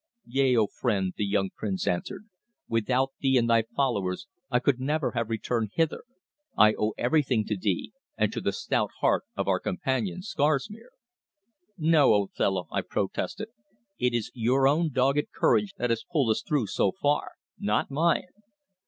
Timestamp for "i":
4.49-4.57, 6.57-6.73, 12.71-12.81